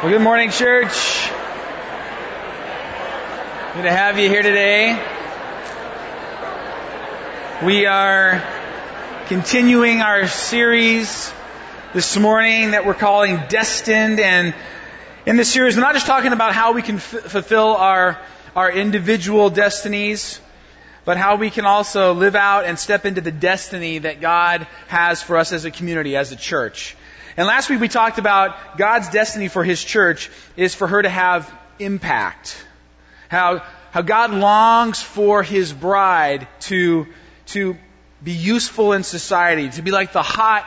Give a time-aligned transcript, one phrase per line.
[0.00, 1.28] Well, good morning, church.
[3.74, 4.92] Good to have you here today.
[7.64, 8.40] We are
[9.26, 11.32] continuing our series
[11.94, 14.20] this morning that we're calling Destined.
[14.20, 14.54] And
[15.26, 18.20] in this series, we're not just talking about how we can f- fulfill our,
[18.54, 20.40] our individual destinies,
[21.06, 25.20] but how we can also live out and step into the destiny that God has
[25.20, 26.96] for us as a community, as a church.
[27.38, 31.08] And last week we talked about God's destiny for His church is for her to
[31.08, 32.66] have impact.
[33.28, 33.62] How,
[33.92, 37.06] how God longs for His bride to,
[37.46, 37.76] to
[38.24, 40.66] be useful in society, to be like the hot,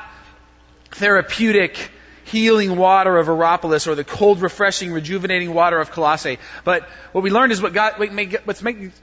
[0.91, 1.91] therapeutic,
[2.23, 6.39] healing water of Hierapolis or the cold, refreshing, rejuvenating water of Colossae.
[6.63, 8.93] But what we learned is what God, what, make, what's make,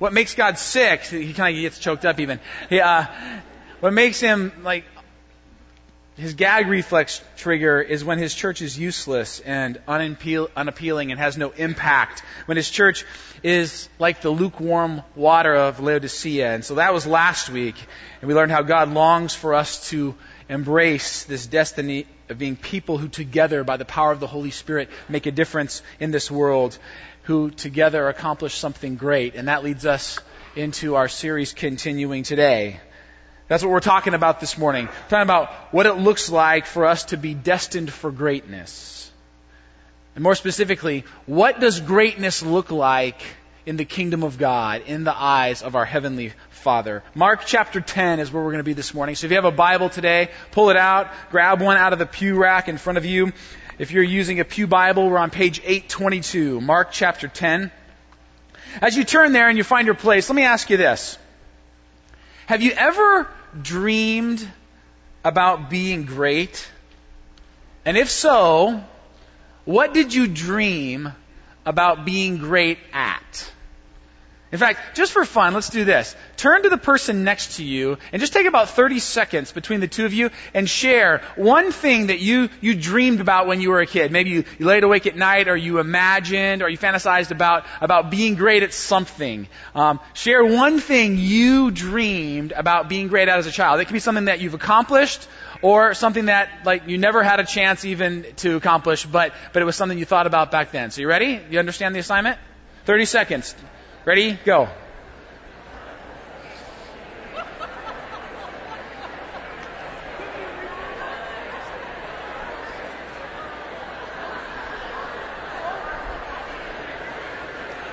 [0.00, 2.40] what makes God sick, he kind of gets choked up even.
[2.68, 3.06] He, uh,
[3.78, 4.86] what makes him like
[6.16, 11.50] his gag reflex trigger is when his church is useless and unappealing and has no
[11.50, 12.22] impact.
[12.44, 13.06] When his church
[13.42, 16.52] is like the lukewarm water of Laodicea.
[16.52, 17.76] And so that was last week.
[18.20, 20.14] And we learned how God longs for us to
[20.48, 24.90] embrace this destiny of being people who together, by the power of the Holy Spirit,
[25.08, 26.78] make a difference in this world,
[27.22, 29.34] who together accomplish something great.
[29.34, 30.18] And that leads us
[30.56, 32.80] into our series continuing today.
[33.48, 34.86] That's what we're talking about this morning.
[34.86, 39.10] We're talking about what it looks like for us to be destined for greatness.
[40.14, 43.22] And more specifically, what does greatness look like
[43.64, 47.02] in the kingdom of God, in the eyes of our heavenly Father?
[47.14, 49.14] Mark chapter 10 is where we're going to be this morning.
[49.14, 52.06] So if you have a Bible today, pull it out, grab one out of the
[52.06, 53.32] pew rack in front of you.
[53.78, 57.70] If you're using a Pew Bible, we're on page 822, Mark chapter 10.
[58.80, 61.18] As you turn there and you find your place, let me ask you this.
[62.52, 63.26] Have you ever
[63.62, 64.46] dreamed
[65.24, 66.68] about being great?
[67.86, 68.84] And if so,
[69.64, 71.14] what did you dream
[71.64, 73.50] about being great at?
[74.52, 76.14] In fact, just for fun, let's do this.
[76.36, 79.88] Turn to the person next to you and just take about 30 seconds between the
[79.88, 83.80] two of you and share one thing that you, you dreamed about when you were
[83.80, 84.12] a kid.
[84.12, 88.10] Maybe you, you laid awake at night or you imagined or you fantasized about, about
[88.10, 89.48] being great at something.
[89.74, 93.80] Um, share one thing you dreamed about being great at as a child.
[93.80, 95.26] It could be something that you've accomplished
[95.62, 99.64] or something that like you never had a chance even to accomplish, but, but it
[99.64, 100.90] was something you thought about back then.
[100.90, 101.40] So you ready?
[101.48, 102.38] You understand the assignment?
[102.84, 103.54] 30 seconds.
[104.04, 104.36] Ready?
[104.44, 104.68] Go.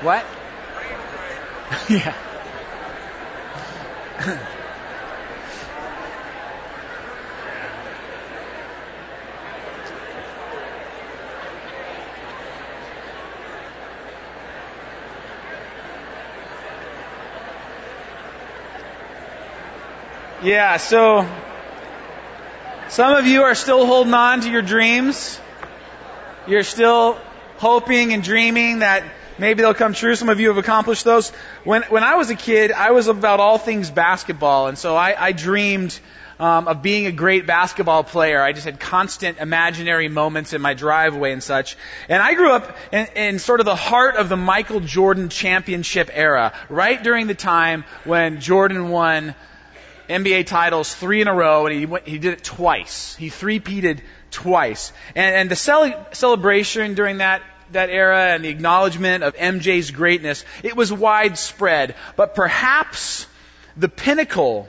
[0.01, 0.25] What?
[1.89, 2.15] yeah.
[20.41, 21.27] Yeah, so
[22.87, 25.37] some of you are still holding on to your dreams.
[26.47, 27.19] You're still
[27.57, 29.03] hoping and dreaming that
[29.37, 30.15] maybe they'll come true.
[30.15, 31.31] Some of you have accomplished those.
[31.65, 35.13] When when I was a kid, I was about all things basketball, and so I,
[35.25, 35.99] I dreamed
[36.39, 38.41] um, of being a great basketball player.
[38.41, 41.75] I just had constant imaginary moments in my driveway and such.
[42.07, 46.09] And I grew up in, in sort of the heart of the Michael Jordan championship
[46.13, 49.35] era, right during the time when Jordan won
[50.09, 53.15] NBA titles three in a row, and he went, he did it twice.
[53.15, 54.91] He three-peated twice.
[55.15, 60.43] And, and the cel- celebration during that that era and the acknowledgement of MJ's greatness,
[60.63, 61.95] it was widespread.
[62.15, 63.27] But perhaps
[63.77, 64.67] the pinnacle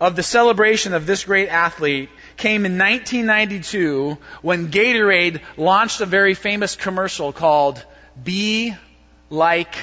[0.00, 6.34] of the celebration of this great athlete came in 1992 when Gatorade launched a very
[6.34, 7.82] famous commercial called
[8.22, 8.74] Be
[9.30, 9.74] Like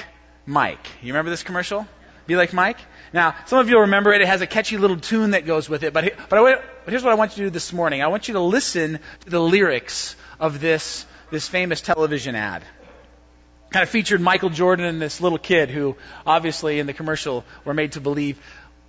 [0.46, 0.86] Mike.
[1.02, 1.86] You remember this commercial?
[2.26, 2.78] Be Like Mike?
[3.12, 4.22] Now, some of you will remember it.
[4.22, 5.92] It has a catchy little tune that goes with it.
[5.92, 6.54] But, but, I,
[6.84, 8.02] but here's what I want you to do this morning.
[8.02, 12.64] I want you to listen to the lyrics of this, this famous television ad.
[13.70, 15.96] Kind of featured Michael Jordan and this little kid who,
[16.26, 18.40] obviously, in the commercial, were made to believe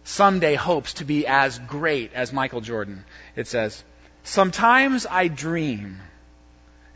[0.03, 3.03] someday hopes to be as great as Michael Jordan.
[3.35, 3.83] It says,
[4.23, 5.99] Sometimes I dream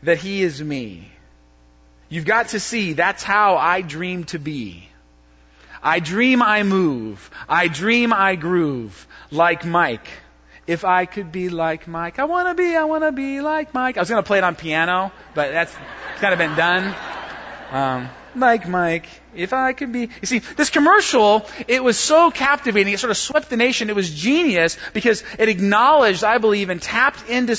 [0.02, 1.12] that he is me.
[2.08, 4.89] You've got to see, that's how I dream to be.
[5.82, 7.30] I dream I move.
[7.48, 10.06] I dream I groove like Mike.
[10.66, 13.74] If I could be like Mike, I want to be, I want to be like
[13.74, 13.96] Mike.
[13.96, 15.74] I was to play it on piano, but that's
[16.18, 16.94] kind of been done.
[17.72, 20.00] Um, Mike, Mike, if I could be.
[20.02, 22.92] You see, this commercial, it was so captivating.
[22.92, 23.90] It sort of swept the nation.
[23.90, 27.56] It was genius because it acknowledged, I believe, and tapped into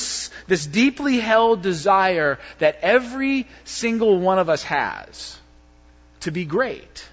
[0.48, 5.38] this deeply held desire that every single one of us has
[6.22, 7.10] to be great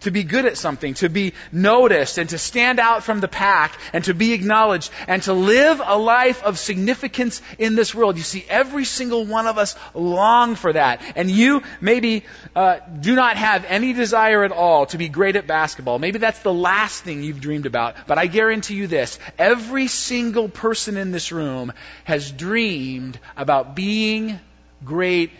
[0.00, 3.78] to be good at something, to be noticed, and to stand out from the pack,
[3.92, 8.16] and to be acknowledged, and to live a life of significance in this world.
[8.16, 11.00] You see, every single one of us long for that.
[11.16, 12.24] And you maybe
[12.54, 15.98] uh, do not have any desire at all to be great at basketball.
[15.98, 17.96] Maybe that's the last thing you've dreamed about.
[18.06, 21.72] But I guarantee you this every single person in this room
[22.04, 24.38] has dreamed about being
[24.84, 25.32] great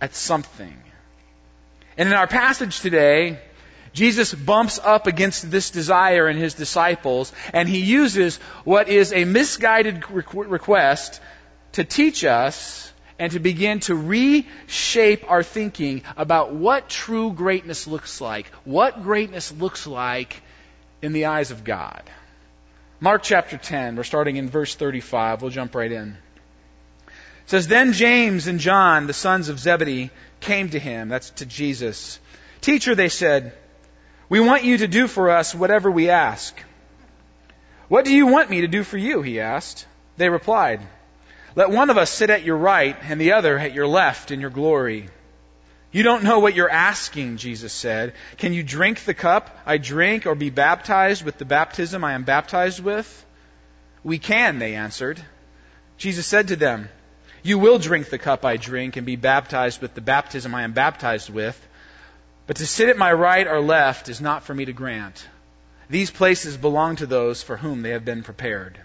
[0.00, 0.76] at something.
[1.96, 3.40] And in our passage today,
[3.92, 9.24] Jesus bumps up against this desire in his disciples, and he uses what is a
[9.24, 11.20] misguided request
[11.72, 18.20] to teach us and to begin to reshape our thinking about what true greatness looks
[18.20, 20.42] like, what greatness looks like
[21.02, 22.02] in the eyes of God.
[22.98, 25.42] Mark chapter 10, we're starting in verse 35.
[25.42, 26.16] We'll jump right in.
[27.06, 30.10] It says, Then James and John, the sons of Zebedee,
[30.40, 31.08] came to him.
[31.08, 32.20] That's to Jesus.
[32.60, 33.52] Teacher, they said,
[34.30, 36.56] we want you to do for us whatever we ask.
[37.88, 39.20] What do you want me to do for you?
[39.20, 39.86] He asked.
[40.16, 40.80] They replied,
[41.56, 44.40] Let one of us sit at your right and the other at your left in
[44.40, 45.08] your glory.
[45.90, 48.14] You don't know what you're asking, Jesus said.
[48.36, 52.22] Can you drink the cup I drink or be baptized with the baptism I am
[52.22, 53.26] baptized with?
[54.04, 55.20] We can, they answered.
[55.98, 56.88] Jesus said to them,
[57.42, 60.72] You will drink the cup I drink and be baptized with the baptism I am
[60.72, 61.58] baptized with.
[62.50, 65.24] But to sit at my right or left is not for me to grant.
[65.88, 68.76] These places belong to those for whom they have been prepared.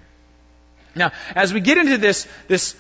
[0.94, 2.76] Now, as we get into this, this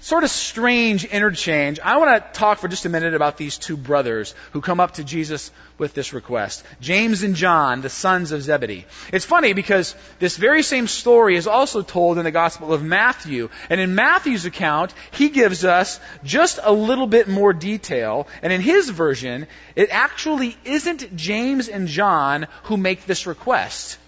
[0.00, 3.76] sort of strange interchange, I want to talk for just a minute about these two
[3.76, 8.42] brothers who come up to Jesus with this request James and John, the sons of
[8.42, 8.86] Zebedee.
[9.12, 13.48] It's funny because this very same story is also told in the Gospel of Matthew.
[13.70, 18.28] And in Matthew's account, he gives us just a little bit more detail.
[18.42, 19.46] And in his version,
[19.76, 23.98] it actually isn't James and John who make this request.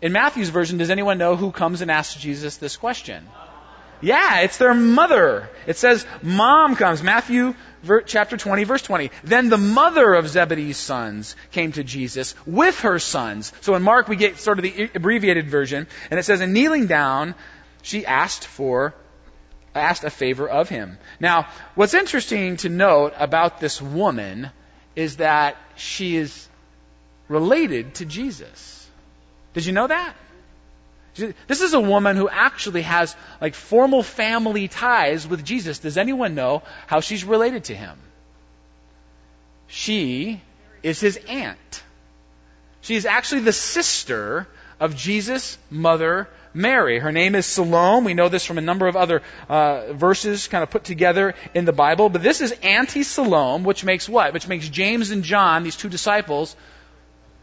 [0.00, 3.26] In Matthew's version, does anyone know who comes and asks Jesus this question?
[4.00, 5.48] Yeah, it's their mother.
[5.66, 7.02] It says mom comes.
[7.02, 7.54] Matthew
[8.06, 9.10] chapter 20, verse 20.
[9.24, 13.52] Then the mother of Zebedee's sons came to Jesus with her sons.
[13.60, 16.86] So in Mark, we get sort of the abbreviated version, and it says, and kneeling
[16.86, 17.34] down,
[17.82, 18.94] she asked for,
[19.74, 20.98] asked a favor of him.
[21.20, 24.50] Now, what's interesting to note about this woman
[24.96, 26.48] is that she is
[27.28, 28.88] related to Jesus.
[29.54, 30.14] Did you know that?
[31.18, 35.78] This is a woman who actually has like formal family ties with Jesus.
[35.78, 37.98] Does anyone know how she's related to him?
[39.66, 40.40] She
[40.82, 41.82] is his aunt.
[42.80, 44.48] She is actually the sister
[44.80, 46.98] of Jesus' mother, Mary.
[46.98, 48.06] Her name is Salome.
[48.06, 51.64] We know this from a number of other uh, verses kind of put together in
[51.64, 52.08] the Bible.
[52.08, 54.32] But this is Auntie Salome, which makes what?
[54.32, 56.56] Which makes James and John, these two disciples,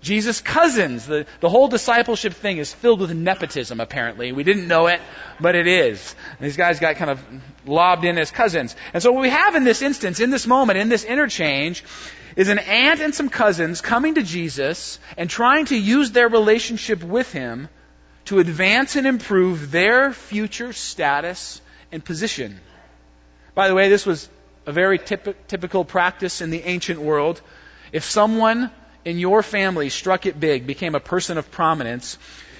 [0.05, 1.07] Jesus' cousins.
[1.07, 4.31] The, the whole discipleship thing is filled with nepotism, apparently.
[4.31, 5.01] We didn't know it,
[5.41, 6.15] but it is.
[6.37, 7.19] And these guys got kind of
[7.65, 8.75] lobbed in as cousins.
[8.93, 11.83] And so what we have in this instance, in this moment, in this interchange,
[12.35, 17.03] is an aunt and some cousins coming to Jesus and trying to use their relationship
[17.03, 17.67] with him
[18.25, 21.61] to advance and improve their future status
[21.91, 22.59] and position.
[23.55, 24.29] By the way, this was
[24.67, 27.41] a very typ- typical practice in the ancient world.
[27.91, 28.69] If someone
[29.05, 32.17] in your family struck it big, became a person of prominence,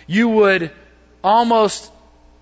[0.08, 0.72] you would
[1.24, 1.92] almost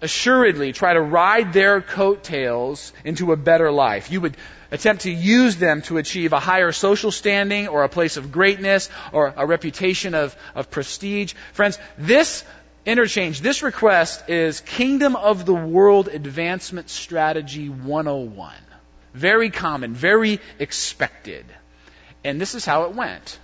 [0.02, 4.12] assuredly try to ride their coattails into a better life.
[4.12, 4.36] You would
[4.70, 8.90] attempt to use them to achieve a higher social standing or a place of greatness
[9.14, 11.34] or a reputation of, of prestige.
[11.54, 12.44] Friends, this
[12.86, 18.54] interchange, this request is Kingdom of the World Advancement Strategy 101.
[19.14, 21.46] Very common, very expected.
[22.26, 23.40] And this is how it went.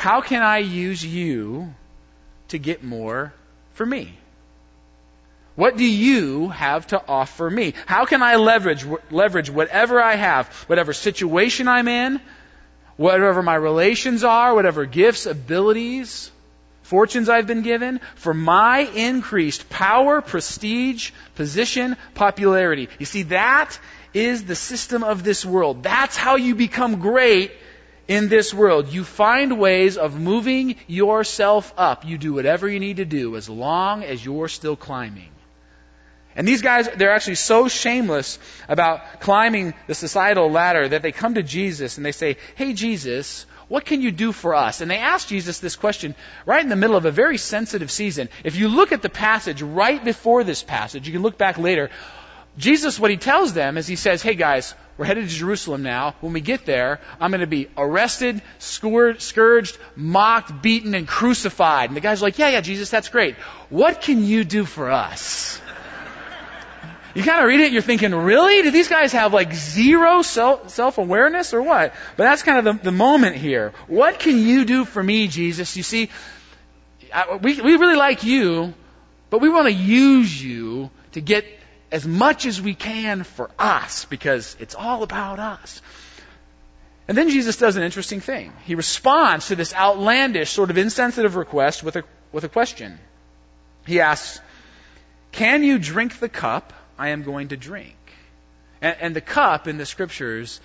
[0.00, 1.74] How can I use you
[2.48, 3.34] to get more
[3.74, 4.14] for me?
[5.56, 7.74] What do you have to offer me?
[7.84, 12.18] How can I leverage, leverage whatever I have, whatever situation I'm in,
[12.96, 16.30] whatever my relations are, whatever gifts, abilities,
[16.82, 22.88] fortunes I've been given, for my increased power, prestige, position, popularity?
[22.98, 23.78] You see, that
[24.14, 25.82] is the system of this world.
[25.82, 27.52] That's how you become great
[28.10, 28.92] in this world.
[28.92, 32.04] You find ways of moving yourself up.
[32.04, 35.30] You do whatever you need to do as long as you're still climbing.
[36.34, 41.34] And these guys, they're actually so shameless about climbing the societal ladder that they come
[41.34, 44.80] to Jesus and they say, Hey, Jesus, what can you do for us?
[44.80, 48.28] And they ask Jesus this question right in the middle of a very sensitive season.
[48.42, 51.90] If you look at the passage right before this passage, you can look back later.
[52.60, 56.14] Jesus, what he tells them is he says, Hey guys, we're headed to Jerusalem now.
[56.20, 61.88] When we get there, I'm going to be arrested, scourged, mocked, beaten, and crucified.
[61.88, 63.36] And the guy's are like, Yeah, yeah, Jesus, that's great.
[63.70, 65.60] What can you do for us?
[67.12, 68.62] You kind of read it, you're thinking, really?
[68.62, 71.92] Do these guys have like zero self awareness or what?
[72.16, 73.72] But that's kind of the, the moment here.
[73.88, 75.76] What can you do for me, Jesus?
[75.76, 76.08] You see,
[77.42, 78.74] we, we really like you,
[79.28, 81.59] but we want to use you to get
[81.92, 85.82] as much as we can for us because it's all about us.
[87.08, 88.52] And then Jesus does an interesting thing.
[88.64, 92.98] He responds to this outlandish, sort of insensitive request with a, with a question.
[93.86, 94.40] He asks,
[95.32, 97.96] Can you drink the cup I am going to drink.
[98.82, 100.60] And, and the cup in the scriptures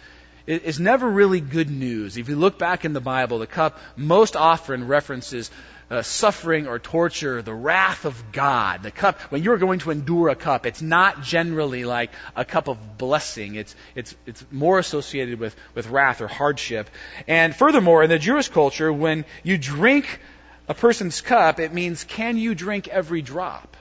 [0.45, 2.17] is, is never really good news.
[2.17, 5.49] If you look back in the Bible, the cup most often references
[5.89, 8.83] uh, suffering or torture, the wrath of God.
[8.83, 12.67] The cup, when you're going to endure a cup, it's not generally like a cup
[12.67, 13.55] of blessing.
[13.55, 16.89] It's, it's, it's more associated with, with wrath or hardship.
[17.27, 20.19] And furthermore, in the Jewish culture, when you drink
[20.67, 23.77] a person's cup, it means can you drink every drop?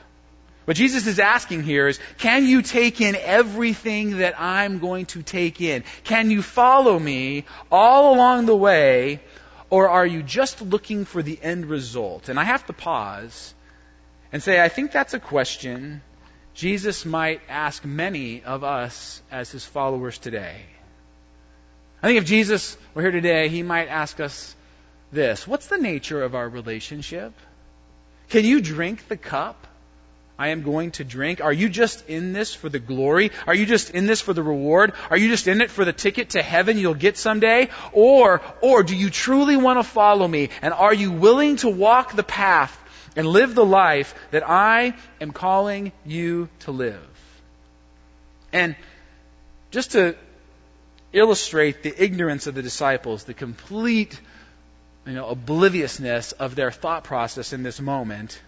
[0.64, 5.22] What Jesus is asking here is, can you take in everything that I'm going to
[5.22, 5.84] take in?
[6.04, 9.20] Can you follow me all along the way,
[9.74, 12.28] or are you just looking for the end result?
[12.28, 13.52] And I have to pause
[14.30, 16.00] and say, I think that's a question
[16.54, 20.60] Jesus might ask many of us as his followers today.
[22.00, 24.54] I think if Jesus were here today, he might ask us
[25.10, 27.32] this What's the nature of our relationship?
[28.28, 29.66] Can you drink the cup?
[30.38, 31.40] I am going to drink?
[31.40, 33.30] Are you just in this for the glory?
[33.46, 34.92] Are you just in this for the reward?
[35.10, 37.68] Are you just in it for the ticket to heaven you'll get someday?
[37.92, 40.50] Or, or do you truly want to follow me?
[40.60, 42.76] And are you willing to walk the path
[43.14, 47.06] and live the life that I am calling you to live?
[48.52, 48.74] And
[49.70, 50.16] just to
[51.12, 54.20] illustrate the ignorance of the disciples, the complete
[55.06, 58.40] you know, obliviousness of their thought process in this moment,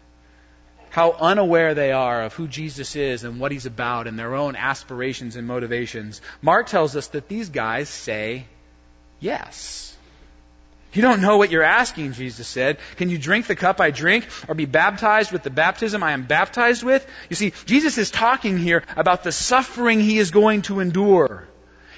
[0.90, 4.56] how unaware they are of who Jesus is and what he's about and their own
[4.56, 6.20] aspirations and motivations.
[6.42, 8.46] Mark tells us that these guys say
[9.20, 9.96] yes.
[10.92, 12.78] You don't know what you're asking, Jesus said.
[12.96, 16.22] Can you drink the cup I drink or be baptized with the baptism I am
[16.22, 17.06] baptized with?
[17.28, 21.46] You see, Jesus is talking here about the suffering he is going to endure.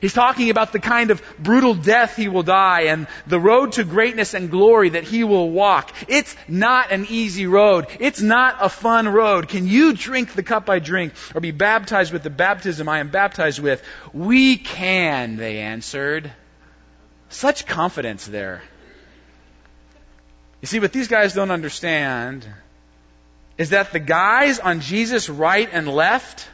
[0.01, 3.85] He's talking about the kind of brutal death he will die and the road to
[3.85, 5.93] greatness and glory that he will walk.
[6.07, 7.87] It's not an easy road.
[7.99, 9.49] It's not a fun road.
[9.49, 13.09] Can you drink the cup I drink or be baptized with the baptism I am
[13.09, 13.83] baptized with?
[14.13, 16.31] We can, they answered.
[17.29, 18.63] Such confidence there.
[20.61, 22.47] You see, what these guys don't understand
[23.59, 26.49] is that the guys on Jesus' right and left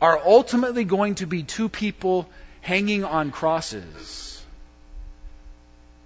[0.00, 2.28] are ultimately going to be two people
[2.62, 4.42] hanging on crosses.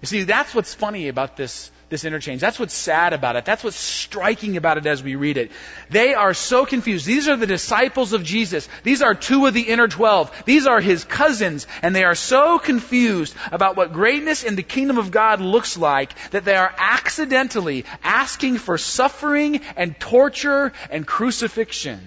[0.01, 2.39] You see, that's what's funny about this, this interchange.
[2.39, 3.45] That's what's sad about it.
[3.45, 5.51] That's what's striking about it as we read it.
[5.89, 7.05] They are so confused.
[7.05, 8.69] These are the disciples of Jesus.
[8.83, 10.31] These are two of the inner twelve.
[10.45, 14.99] These are his cousins, and they are so confused about what greatness in the kingdom
[14.99, 22.01] of God looks like that they are accidentally asking for suffering and torture and crucifixion.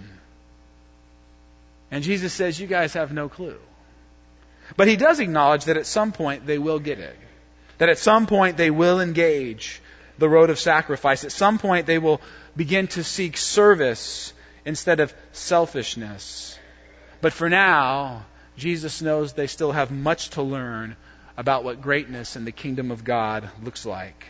[1.91, 3.59] And Jesus says, You guys have no clue.
[4.77, 7.17] But he does acknowledge that at some point they will get it.
[7.79, 9.81] That at some point they will engage
[10.19, 11.25] the road of sacrifice.
[11.25, 12.21] At some point they will
[12.57, 14.33] begin to seek service
[14.65, 16.59] instead of selfishness.
[17.21, 18.25] But for now,
[18.57, 20.97] Jesus knows they still have much to learn
[21.37, 24.27] about what greatness in the kingdom of God looks like.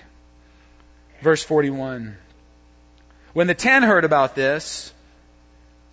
[1.23, 2.17] Verse 41.
[3.33, 4.93] When the ten heard about this,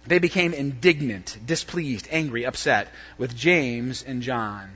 [0.08, 2.88] they became indignant, displeased, angry, upset
[3.18, 4.70] with James and John.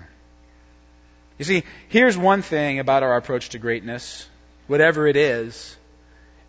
[1.38, 4.28] You see, here's one thing about our approach to greatness
[4.68, 5.76] whatever it is,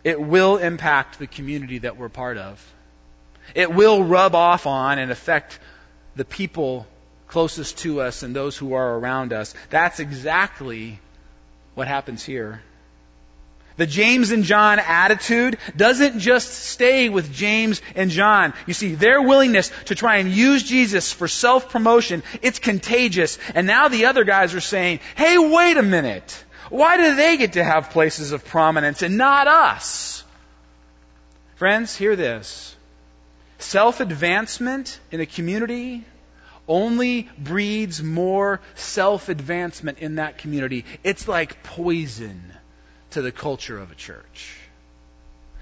[0.03, 2.73] it will impact the community that we're part of.
[3.53, 5.59] It will rub off on and affect
[6.15, 6.87] the people
[7.27, 9.53] closest to us and those who are around us.
[9.69, 10.99] That's exactly
[11.75, 12.61] what happens here.
[13.77, 18.53] The James and John attitude doesn't just stay with James and John.
[18.67, 23.39] You see, their willingness to try and use Jesus for self-promotion, it's contagious.
[23.55, 26.43] And now the other guys are saying, hey, wait a minute.
[26.69, 30.23] Why do they get to have places of prominence and not us?
[31.55, 32.75] Friends, hear this.
[33.59, 36.03] self advancement in a community
[36.67, 40.85] only breeds more self advancement in that community.
[41.03, 42.53] It's like poison
[43.13, 44.57] to the culture of a church.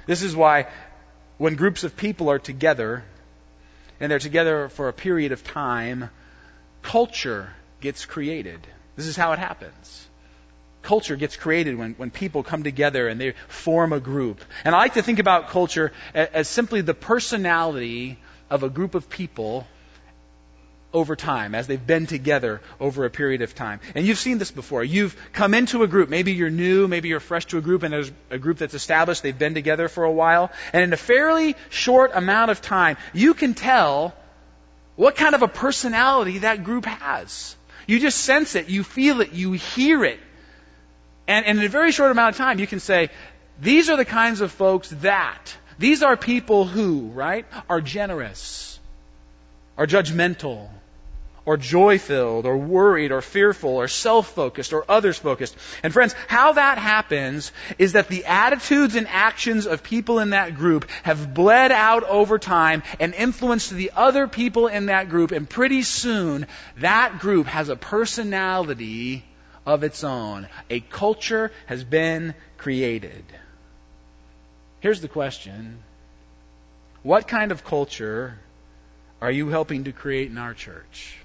[0.06, 0.68] This is why
[1.38, 3.04] when groups of people are together,
[4.00, 6.10] and they're together for a period of time,
[6.82, 8.60] culture gets created.
[8.96, 10.08] This is how it happens.
[10.82, 14.44] Culture gets created when, when people come together and they form a group.
[14.66, 18.18] And I like to think about culture as, as simply the personality
[18.50, 19.68] of a group of people
[20.94, 23.80] over time, as they've been together over a period of time.
[23.96, 24.84] And you've seen this before.
[24.84, 26.10] You've come into a group.
[26.10, 29.24] Maybe you're new, maybe you're fresh to a group, and there's a group that's established.
[29.24, 30.52] They've been together for a while.
[30.74, 34.14] And in a fairly short amount of time, you can tell
[34.96, 37.56] what kind of a personality that group has.
[37.88, 40.20] You just sense it, you feel it, you hear it.
[41.28, 43.10] And, and in a very short amount of time, you can say,
[43.60, 48.80] these are the kinds of folks that, these are people who, right, are generous,
[49.78, 50.70] are judgmental,
[51.44, 55.56] or joy filled, or worried, or fearful, or self focused, or others focused.
[55.82, 60.56] And friends, how that happens is that the attitudes and actions of people in that
[60.56, 65.50] group have bled out over time and influenced the other people in that group, and
[65.50, 66.46] pretty soon
[66.78, 69.26] that group has a personality
[69.66, 70.48] of its own.
[70.70, 73.24] A culture has been created.
[74.80, 75.80] Here's the question
[77.02, 78.38] What kind of culture
[79.22, 81.18] are you helping to create in our church?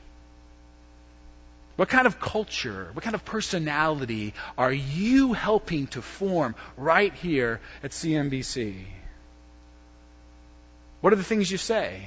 [1.77, 7.61] What kind of culture, what kind of personality are you helping to form right here
[7.83, 8.85] at CMBC?
[11.03, 12.03] What are the things you say?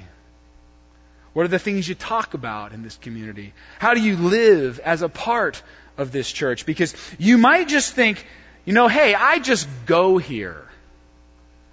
[1.33, 3.53] What are the things you talk about in this community?
[3.77, 5.61] How do you live as a part
[5.97, 6.65] of this church?
[6.65, 8.25] Because you might just think,
[8.65, 10.65] you know, hey, I just go here.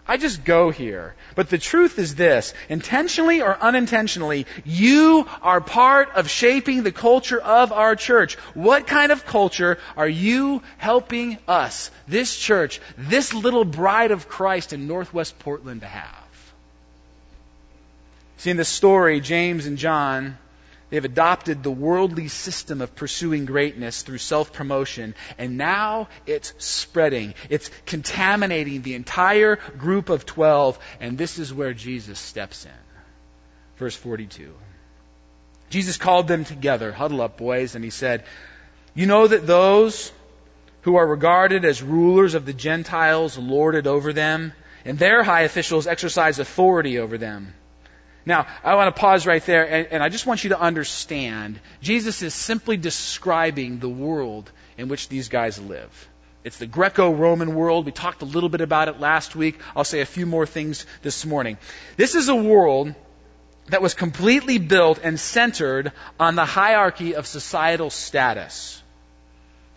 [0.09, 1.15] I just go here.
[1.35, 7.41] But the truth is this intentionally or unintentionally, you are part of shaping the culture
[7.41, 8.35] of our church.
[8.55, 14.73] What kind of culture are you helping us, this church, this little bride of Christ
[14.73, 16.25] in Northwest Portland to have?
[18.39, 20.39] See, in this story, James and John
[20.88, 27.34] They've adopted the worldly system of pursuing greatness through self promotion, and now it's spreading.
[27.50, 32.71] It's contaminating the entire group of 12, and this is where Jesus steps in.
[33.78, 34.54] Verse 42.
[35.71, 38.23] Jesus called them together, huddle up, boys, and he said,
[38.95, 40.13] You know that those
[40.82, 44.52] who are regarded as rulers of the Gentiles lord it over them,
[44.84, 47.54] and their high officials exercise authority over them.
[48.26, 51.60] Now, I want to pause right there, and, and, I just want you to understand
[51.80, 56.08] Jesus is simply describing the world in which these guys live.
[56.43, 57.86] It's the Greco Roman world.
[57.86, 59.60] We talked a little bit about it last week.
[59.76, 61.56] I'll say a few more things this morning.
[61.97, 62.95] This is a world
[63.69, 68.82] that was completely built and centered on the hierarchy of societal status.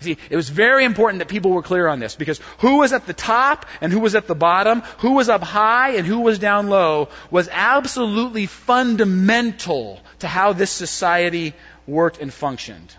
[0.01, 3.05] See, it was very important that people were clear on this because who was at
[3.05, 6.39] the top and who was at the bottom, who was up high and who was
[6.39, 11.53] down low was absolutely fundamental to how this society
[11.85, 12.95] worked and functioned.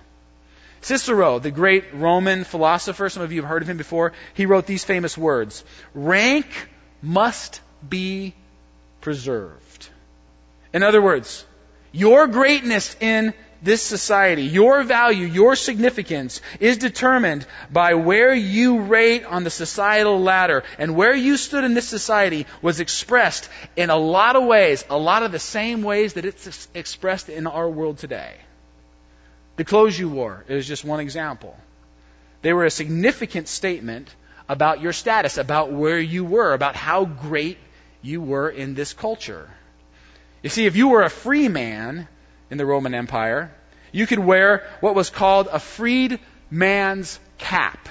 [0.82, 4.66] Cicero, the great Roman philosopher, some of you have heard of him before, he wrote
[4.66, 6.46] these famous words Rank
[7.02, 8.34] must be
[9.00, 9.88] preserved.
[10.72, 11.44] In other words,
[11.92, 19.25] your greatness in this society, your value, your significance is determined by where you rate
[19.25, 20.64] on the societal ladder.
[20.79, 24.99] And where you stood in this society was expressed in a lot of ways, a
[24.99, 28.35] lot of the same ways that it's expressed in our world today.
[29.57, 31.57] The clothes you wore is just one example.
[32.42, 34.09] They were a significant statement
[34.49, 37.59] about your status, about where you were, about how great
[38.03, 39.49] you were in this culture.
[40.42, 42.09] You see, if you were a free man,
[42.50, 43.50] in the Roman Empire,
[43.92, 47.88] you could wear what was called a freed man's cap.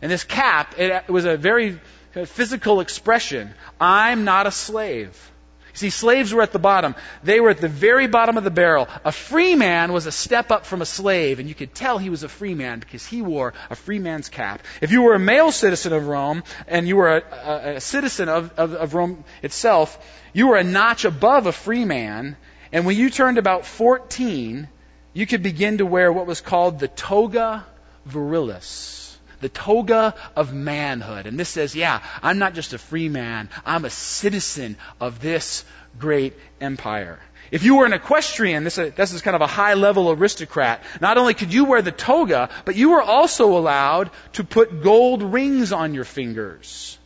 [0.00, 1.78] And this cap, it was a very
[2.12, 3.54] physical expression.
[3.80, 5.30] I'm not a slave.
[5.74, 6.94] See, slaves were at the bottom.
[7.22, 8.88] They were at the very bottom of the barrel.
[9.04, 12.10] A free man was a step up from a slave, and you could tell he
[12.10, 14.62] was a free man because he wore a free man's cap.
[14.82, 18.28] If you were a male citizen of Rome, and you were a, a, a citizen
[18.28, 19.98] of, of, of Rome itself,
[20.34, 22.36] you were a notch above a free man,
[22.72, 24.68] and when you turned about 14,
[25.12, 27.66] you could begin to wear what was called the toga
[28.08, 31.26] virilis, the toga of manhood.
[31.26, 35.64] And this says, yeah, I'm not just a free man, I'm a citizen of this
[35.98, 37.20] great empire.
[37.50, 40.82] If you were an equestrian, this, uh, this is kind of a high level aristocrat,
[41.02, 45.22] not only could you wear the toga, but you were also allowed to put gold
[45.22, 46.98] rings on your fingers.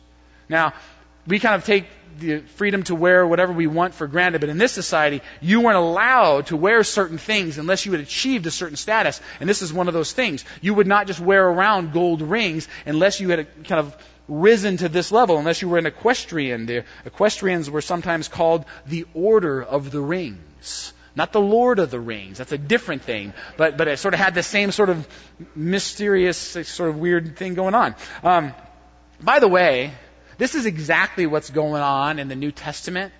[0.47, 0.73] Now,
[1.27, 1.85] we kind of take
[2.19, 5.77] the freedom to wear whatever we want for granted, but in this society, you weren't
[5.77, 9.21] allowed to wear certain things unless you had achieved a certain status.
[9.39, 10.43] And this is one of those things.
[10.61, 13.95] You would not just wear around gold rings unless you had kind of
[14.27, 16.65] risen to this level, unless you were an equestrian.
[16.65, 20.93] The equestrians were sometimes called the Order of the Rings.
[21.15, 22.37] Not the Lord of the Rings.
[22.37, 23.33] That's a different thing.
[23.57, 25.07] But, but it sort of had the same sort of
[25.55, 27.95] mysterious, sort of weird thing going on.
[28.23, 28.53] Um,
[29.19, 29.93] by the way,
[30.37, 33.13] this is exactly what's going on in the New Testament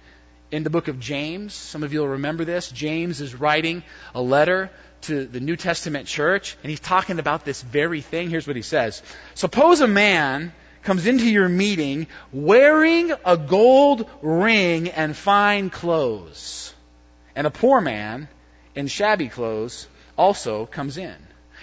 [0.51, 1.53] in the book of James.
[1.53, 2.69] Some of you will remember this.
[2.69, 4.69] James is writing a letter
[5.01, 8.29] to the New Testament church, and he's talking about this very thing.
[8.29, 9.01] Here's what he says
[9.35, 10.53] Suppose a man
[10.83, 16.73] comes into your meeting wearing a gold ring and fine clothes,
[17.35, 18.27] and a poor man
[18.75, 21.15] in shabby clothes also comes in.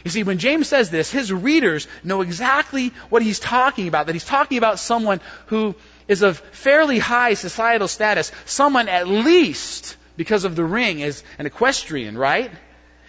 [0.05, 4.15] You see, when James says this, his readers know exactly what he's talking about, that
[4.15, 5.75] he's talking about someone who
[6.07, 11.47] is of fairly high societal status, someone at least, because of the ring, is an
[11.47, 12.51] equestrian, right?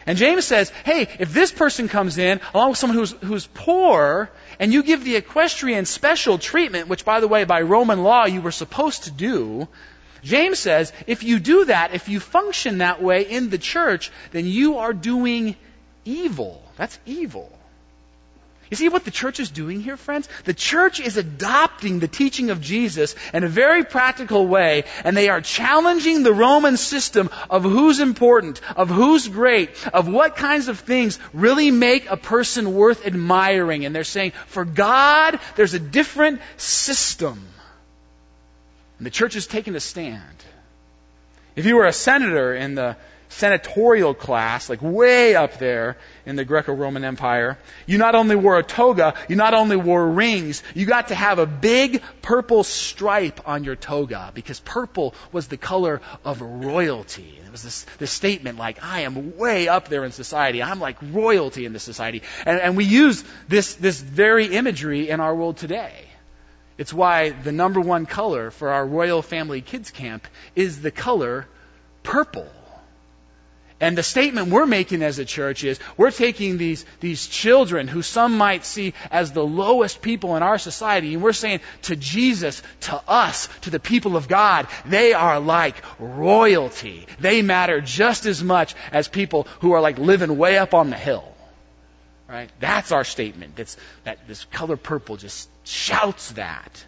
[0.06, 4.30] And James says, hey, if this person comes in, along with someone who's, who's poor,
[4.60, 8.42] and you give the equestrian special treatment, which, by the way, by Roman law you
[8.42, 9.68] were supposed to do,
[10.24, 14.46] James says, if you do that, if you function that way in the church, then
[14.46, 15.56] you are doing
[16.06, 16.63] evil.
[16.78, 17.52] That's evil.
[18.70, 20.28] You see what the church is doing here, friends?
[20.46, 25.30] The church is adopting the teaching of Jesus in a very practical way, and they
[25.30, 30.80] are challenging the Roman system of who's important, of who's great, of what kinds of
[30.80, 33.86] things really make a person worth admiring.
[33.86, 37.46] And they're saying, for God, there's a different system.
[38.98, 40.24] And the church is taking a stand.
[41.56, 42.98] If you were a senator in the
[43.36, 47.58] senatorial class, like way up there in the Greco-Roman Empire.
[47.86, 51.38] You not only wore a toga, you not only wore rings, you got to have
[51.38, 57.38] a big purple stripe on your toga because purple was the color of royalty.
[57.45, 60.63] It was this, this statement like, I am way up there in society.
[60.63, 62.21] I'm like royalty in this society.
[62.45, 65.93] And, and we use this, this very imagery in our world today.
[66.78, 71.48] It's why the number one color for our Royal Family Kids Camp is the color
[72.04, 72.50] purple.
[73.86, 78.02] And the statement we're making as a church is we're taking these, these children who
[78.02, 82.63] some might see as the lowest people in our society, and we're saying to Jesus,
[82.82, 87.06] to us, to the people of God, they are like royalty.
[87.19, 90.98] They matter just as much as people who are like living way up on the
[90.98, 91.32] hill.
[92.28, 92.50] Right?
[92.60, 93.56] That's our statement.
[93.56, 96.84] That's, that this color purple just shouts that.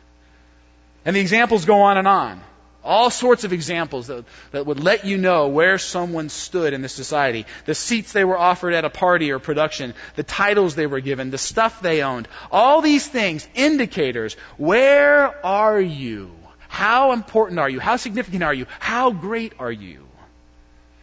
[1.06, 2.42] And the examples go on and on.
[2.88, 6.90] All sorts of examples that, that would let you know where someone stood in the
[6.90, 7.46] society.
[7.66, 11.30] The seats they were offered at a party or production, the titles they were given,
[11.30, 12.30] the stuff they owned.
[12.50, 14.36] All these things, indicators.
[14.56, 16.32] Where are you?
[16.70, 17.80] How important are you?
[17.82, 18.68] How significant are you?
[18.80, 20.08] How great are you?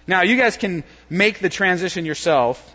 [0.06, 2.74] Now, you guys can make the transition yourself.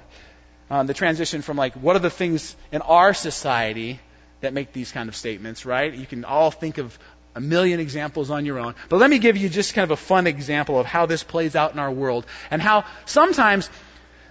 [0.69, 4.00] Um, the transition from like, what are the things in our society
[4.41, 5.93] that make these kind of statements, right?
[5.93, 6.98] You can all think of
[7.39, 8.75] a million examples on your own.
[8.89, 11.56] But let me give you just kind of a fun example of how this plays
[11.56, 13.69] out in our world and how sometimes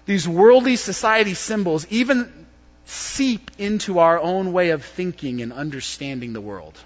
[0.05, 2.47] these worldly society symbols even
[2.85, 6.79] seep into our own way of thinking and understanding the world.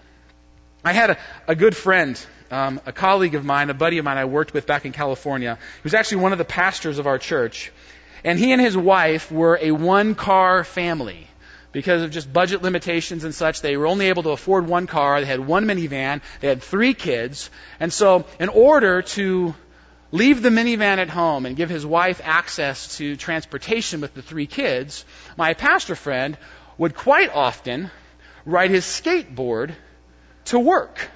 [0.85, 2.15] I had a, a good friend,
[2.53, 5.57] um, a colleague of mine, a buddy of mine I worked with back in California,
[5.57, 7.73] who was actually one of the pastors of our church.
[8.23, 11.27] And he and his wife were a one car family
[11.73, 13.61] because of just budget limitations and such.
[13.63, 15.21] They were only able to afford one car.
[15.21, 16.21] They had one minivan.
[16.41, 17.51] They had three kids.
[17.81, 19.55] And so, in order to
[20.13, 24.47] leave the minivan at home and give his wife access to transportation with the three
[24.47, 25.05] kids,
[25.37, 26.37] my pastor friend
[26.79, 27.91] would quite often
[28.45, 29.75] ride his skateboard
[30.47, 31.09] to work.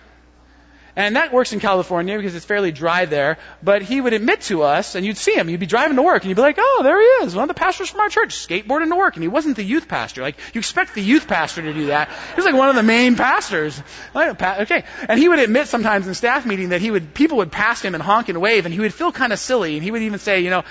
[0.97, 3.37] And that works in California because it's fairly dry there.
[3.63, 5.51] But he would admit to us, and you'd see him.
[5.51, 7.49] You'd be driving to work, and you'd be like, "Oh, there he is, one of
[7.49, 10.23] the pastors from our church, skateboarding to work." And he wasn't the youth pastor.
[10.23, 12.09] Like you expect the youth pastor to do that.
[12.09, 13.81] He was like one of the main pastors.
[14.15, 17.83] Okay, and he would admit sometimes in staff meeting that he would people would pass
[17.83, 20.03] him and honk and wave, and he would feel kind of silly, and he would
[20.03, 20.65] even say, you know.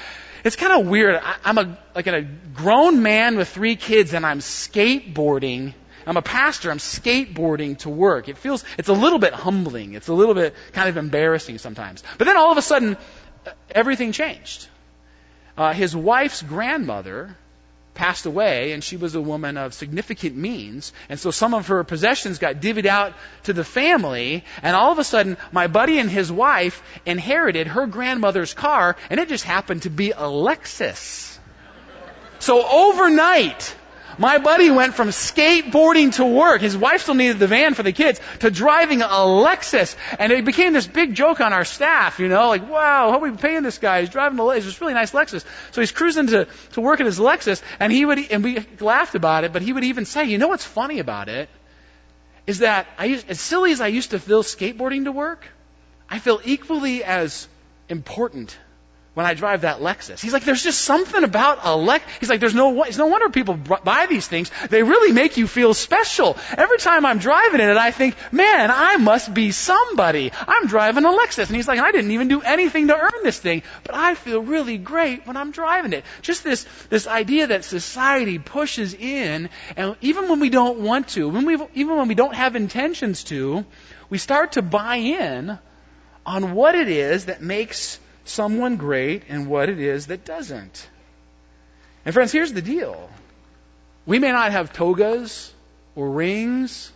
[0.44, 1.16] It's kind of weird.
[1.16, 5.74] I, I'm a like a grown man with three kids, and I'm skateboarding
[6.06, 6.72] I'm a pastor.
[6.72, 8.30] I'm skateboarding to work.
[8.30, 9.94] It feels, it's a little bit humbling.
[9.94, 12.04] It's a little bit kind of embarrassing sometimes.
[12.18, 12.98] But then all of a sudden,
[13.72, 14.68] everything changed.
[15.58, 17.36] Uh, his wife's grandmother
[17.94, 20.94] passed away, and she was a woman of significant means.
[21.10, 23.14] And so some of her possessions got divvied out
[23.44, 27.88] to the family, and all of a sudden, my buddy and his wife inherited her
[27.88, 31.38] grandmother's car, and it just happened to be a Lexus.
[32.40, 33.76] So overnight,
[34.18, 36.62] My buddy went from skateboarding to work.
[36.62, 39.96] His wife still needed the van for the kids to driving a Lexus.
[40.20, 43.30] And it became this big joke on our staff, you know, like, wow, how are
[43.30, 44.02] we paying this guy?
[44.02, 44.68] He's driving a Lexus.
[44.68, 45.44] It's really nice Lexus.
[45.72, 49.16] So he's cruising to, to work in his Lexus and he would, and we laughed
[49.16, 51.50] about it, but he would even say, you know what's funny about it?
[52.48, 55.48] Is that I as silly as I used to feel skateboarding to work,
[56.08, 57.48] I feel equally as
[57.90, 58.56] important
[59.16, 60.20] when I drive that Lexus.
[60.22, 62.04] He's like, there's just something about a Lex.
[62.20, 64.52] He's like, there's no, it's no wonder people buy these things.
[64.70, 66.38] They really make you feel special.
[66.56, 70.32] Every time I'm driving in it, I think, man, I must be somebody.
[70.48, 71.48] I'm driving a Lexus.
[71.48, 74.42] And he's like, I didn't even do anything to earn this thing, but I feel
[74.42, 76.04] really great when I'm driving it.
[76.22, 81.30] Just this, this idea that society pushes in, and even when we don't want to,
[81.30, 83.66] when we, even when we don't have intentions to,
[84.10, 85.58] we start to buy in
[86.26, 90.90] on what it is that makes someone great and what it is that doesn't.
[92.04, 93.10] And friends, here's the deal.
[94.06, 95.52] We may not have togas
[95.96, 96.92] or rings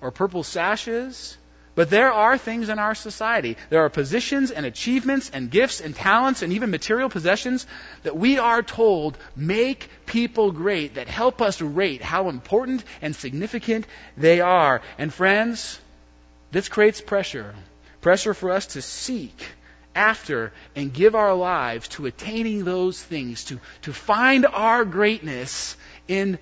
[0.00, 1.36] or purple sashes,
[1.74, 3.56] but there are things in our society.
[3.70, 7.66] There are positions and achievements and gifts and talents and even material possessions
[8.02, 13.86] that we are told make people great, that help us rate how important and significant
[14.16, 14.82] they are.
[14.98, 15.80] And friends,
[16.50, 17.54] this creates pressure.
[18.02, 19.42] Pressure for us to seek
[19.94, 25.76] after and give our lives to attaining those things, to, to find our greatness
[26.08, 26.38] in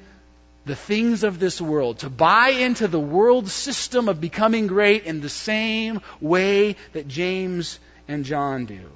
[0.67, 5.21] the things of this world, to buy into the world system of becoming great in
[5.21, 8.91] the same way that James and John do.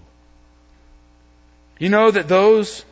[1.79, 2.85] You know that those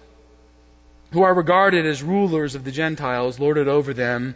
[1.12, 4.34] who are regarded as rulers of the Gentiles lord it over them,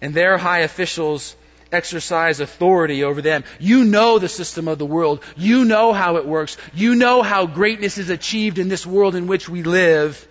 [0.00, 1.34] and their high officials
[1.74, 3.44] exercise authority over them.
[3.58, 5.22] You know the system of the world.
[5.36, 6.56] You know how it works.
[6.72, 10.26] You know how greatness is achieved in this world in which we live.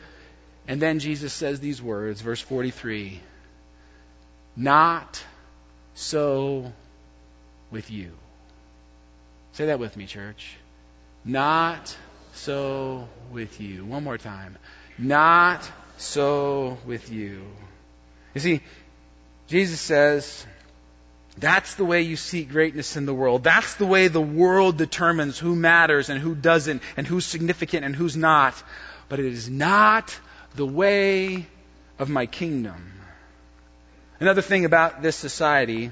[0.68, 3.20] And then Jesus says these words, verse 43
[4.56, 5.24] Not
[5.94, 6.72] so
[7.70, 8.12] with you.
[9.54, 10.58] Say that with me, church.
[11.26, 11.96] Not
[12.34, 13.86] so with you.
[13.86, 14.58] One more time.
[14.98, 17.44] Not so with you.
[18.34, 18.62] You see,
[19.48, 20.46] Jesus says,
[21.38, 23.44] that's the way you seek greatness in the world.
[23.44, 27.96] That's the way the world determines who matters and who doesn't, and who's significant and
[27.96, 28.62] who's not.
[29.10, 30.18] But it is not
[30.56, 31.48] the way
[31.98, 32.92] of my kingdom.
[34.20, 35.92] Another thing about this society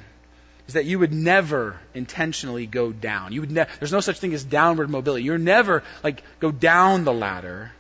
[0.68, 3.34] is that you would never intentionally go down.
[3.34, 5.24] You would ne- there's no such thing as downward mobility.
[5.24, 7.72] You're never like go down the ladder.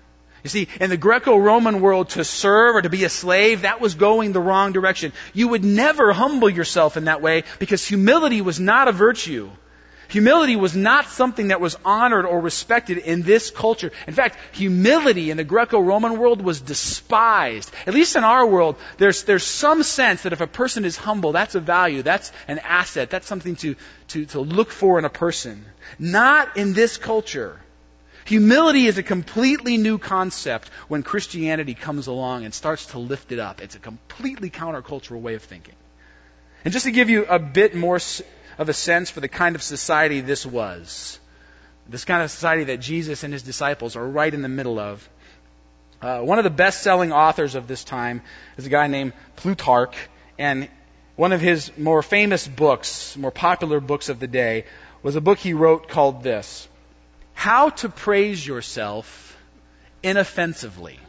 [0.43, 3.95] You see, in the Greco-Roman world, to serve or to be a slave, that was
[3.95, 5.13] going the wrong direction.
[5.33, 9.51] You would never humble yourself in that way because humility was not a virtue.
[10.11, 13.93] Humility was not something that was honored or respected in this culture.
[14.07, 17.71] In fact, humility in the Greco-Roman world was despised.
[17.87, 21.31] At least in our world, there's, there's some sense that if a person is humble,
[21.31, 23.75] that's a value, that's an asset, that's something to,
[24.09, 25.63] to, to look for in a person.
[25.97, 27.57] Not in this culture.
[28.25, 33.39] Humility is a completely new concept when Christianity comes along and starts to lift it
[33.39, 33.61] up.
[33.61, 35.75] It's a completely countercultural way of thinking.
[36.63, 37.99] And just to give you a bit more
[38.57, 41.19] of a sense for the kind of society this was,
[41.89, 45.09] this kind of society that Jesus and his disciples are right in the middle of,
[46.01, 48.21] uh, one of the best selling authors of this time
[48.57, 49.95] is a guy named Plutarch,
[50.37, 50.67] and
[51.15, 54.65] one of his more famous books, more popular books of the day,
[55.03, 56.67] was a book he wrote called this
[57.33, 59.37] how to praise yourself
[60.03, 60.99] inoffensively.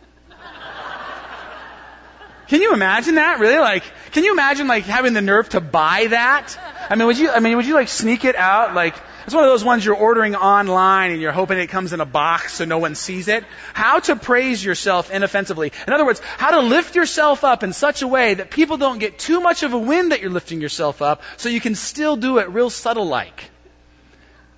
[2.48, 3.40] Can you imagine that?
[3.40, 3.58] Really?
[3.58, 6.58] Like, can you imagine like having the nerve to buy that?
[6.90, 8.74] I mean, would you, I mean, would you like sneak it out?
[8.74, 12.00] Like, it's one of those ones you're ordering online and you're hoping it comes in
[12.00, 13.44] a box so no one sees it.
[13.72, 15.72] How to praise yourself inoffensively.
[15.86, 18.98] In other words, how to lift yourself up in such a way that people don't
[18.98, 22.16] get too much of a wind that you're lifting yourself up so you can still
[22.16, 23.51] do it real subtle like.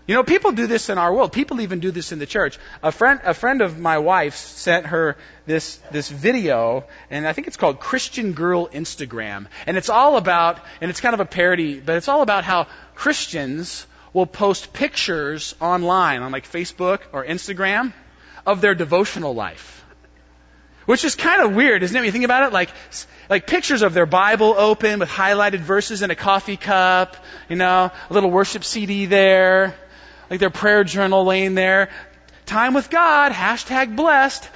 [0.07, 1.33] You know, people do this in our world.
[1.33, 2.59] People even do this in the church.
[2.83, 7.47] A friend, a friend of my wife's sent her this, this video, and I think
[7.47, 9.47] it's called Christian Girl Instagram.
[9.67, 12.67] And it's all about, and it's kind of a parody, but it's all about how
[12.95, 17.95] Christians will post pictures online on like Facebook or Instagram
[18.47, 19.85] of their devotional life.
[20.85, 21.99] Which is kind of weird, isn't it?
[21.99, 22.69] When you think about it, like,
[23.31, 27.17] like pictures of their Bible open with highlighted verses in a coffee cup,
[27.49, 29.75] you know, a little worship CD there,
[30.31, 31.91] like their prayer journal laying there.
[32.47, 34.49] Time with God, hashtag blessed,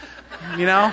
[0.57, 0.93] you know?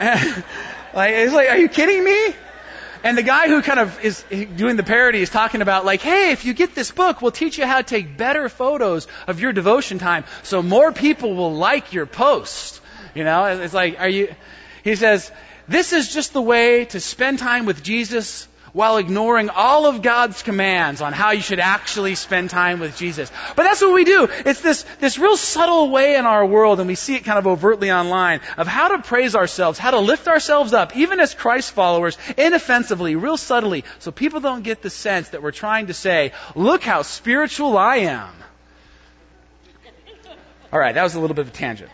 [0.00, 2.34] like, it's like, are you kidding me?
[3.04, 4.24] And the guy who kind of is
[4.56, 7.58] doing the parody is talking about like, hey, if you get this book, we'll teach
[7.58, 11.92] you how to take better photos of your devotion time so more people will like
[11.92, 12.80] your post.
[13.14, 14.34] You know, it's like, are you,
[14.82, 15.30] he says,
[15.68, 20.42] this is just the way to spend time with Jesus while ignoring all of God's
[20.42, 23.30] commands on how you should actually spend time with Jesus.
[23.54, 24.28] But that's what we do.
[24.44, 27.46] It's this, this real subtle way in our world, and we see it kind of
[27.46, 31.70] overtly online, of how to praise ourselves, how to lift ourselves up, even as Christ
[31.70, 36.32] followers, inoffensively, real subtly, so people don't get the sense that we're trying to say,
[36.56, 38.32] look how spiritual I am.
[40.72, 41.92] All right, that was a little bit of a tangent.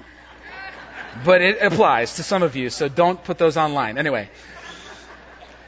[1.26, 3.98] But it applies to some of you, so don't put those online.
[3.98, 4.30] Anyway.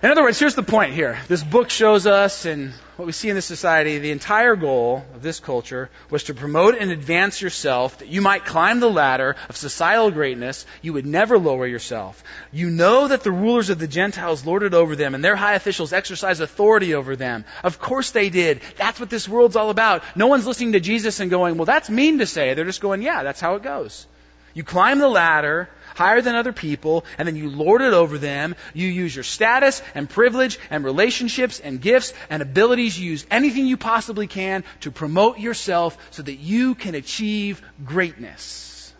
[0.02, 1.16] In other words, here's the point here.
[1.28, 5.22] This book shows us, and what we see in this society, the entire goal of
[5.22, 9.56] this culture was to promote and advance yourself, that you might climb the ladder of
[9.56, 10.66] societal greatness.
[10.82, 12.24] You would never lower yourself.
[12.50, 15.92] You know that the rulers of the Gentiles lorded over them, and their high officials
[15.92, 17.44] exercise authority over them.
[17.62, 18.60] Of course they did.
[18.76, 20.02] That's what this world's all about.
[20.16, 22.54] No one's listening to Jesus and going, well, that's mean to say.
[22.54, 24.08] They're just going, yeah, that's how it goes.
[24.52, 28.54] You climb the ladder, higher than other people, and then you lord it over them.
[28.74, 32.98] You use your status and privilege and relationships and gifts and abilities.
[32.98, 38.92] You use anything you possibly can to promote yourself so that you can achieve greatness.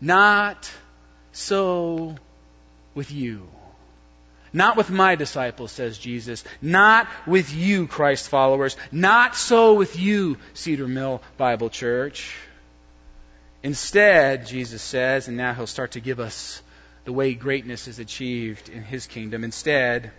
[0.00, 0.70] Not
[1.32, 2.16] so
[2.94, 3.48] with you.
[4.52, 6.44] Not with my disciples, says Jesus.
[6.62, 8.76] Not with you, Christ followers.
[8.92, 12.32] Not so with you, Cedar Mill Bible Church.
[13.64, 16.60] Instead, Jesus says, and now he'll start to give us
[17.06, 19.42] the way greatness is achieved in his kingdom.
[19.42, 20.10] Instead,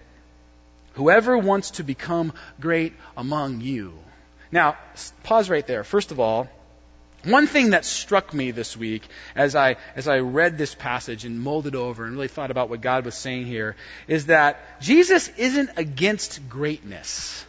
[0.94, 3.94] whoever wants to become great among you.
[4.52, 4.78] Now,
[5.22, 5.84] pause right there.
[5.84, 6.50] First of all,
[7.24, 9.04] one thing that struck me this week
[9.36, 12.70] as I, as I read this passage and mulled it over and really thought about
[12.70, 13.76] what God was saying here
[14.08, 17.46] is that Jesus isn't against greatness.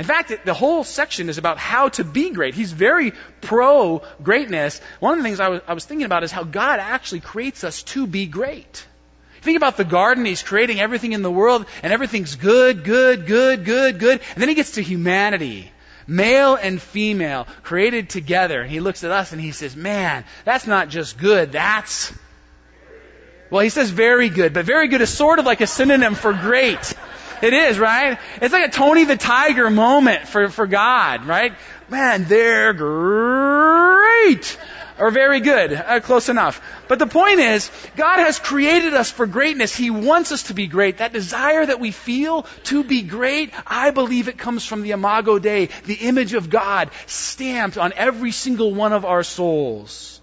[0.00, 2.54] In fact, the whole section is about how to be great.
[2.54, 4.80] He's very pro greatness.
[4.98, 7.64] One of the things I was, I was thinking about is how God actually creates
[7.64, 8.86] us to be great.
[9.42, 10.24] Think about the garden.
[10.24, 14.20] He's creating everything in the world, and everything's good, good, good, good, good.
[14.32, 15.70] And then he gets to humanity.
[16.06, 18.62] Male and female, created together.
[18.62, 22.10] And he looks at us and he says, Man, that's not just good, that's.
[23.50, 26.32] Well, he says very good, but very good is sort of like a synonym for
[26.32, 26.94] great.
[27.42, 28.18] It is, right?
[28.40, 31.54] It's like a Tony the Tiger moment for, for God, right?
[31.88, 34.58] Man, they're great.
[34.98, 35.72] Or very good.
[35.72, 36.60] Uh, close enough.
[36.86, 39.74] But the point is, God has created us for greatness.
[39.74, 40.98] He wants us to be great.
[40.98, 45.38] That desire that we feel to be great, I believe it comes from the Imago
[45.38, 50.19] Dei, the image of God stamped on every single one of our souls.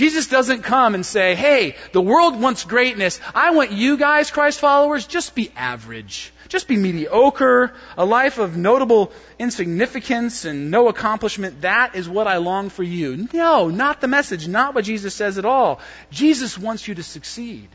[0.00, 3.20] Jesus doesn't come and say, hey, the world wants greatness.
[3.34, 6.32] I want you guys, Christ followers, just be average.
[6.48, 7.74] Just be mediocre.
[7.98, 11.60] A life of notable insignificance and no accomplishment.
[11.60, 13.28] That is what I long for you.
[13.34, 14.48] No, not the message.
[14.48, 15.80] Not what Jesus says at all.
[16.10, 17.68] Jesus wants you to succeed.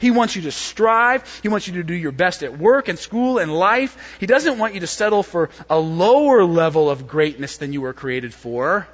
[0.00, 1.40] He wants you to strive.
[1.42, 4.16] He wants you to do your best at work and school and life.
[4.18, 7.92] He doesn't want you to settle for a lower level of greatness than you were
[7.92, 8.88] created for.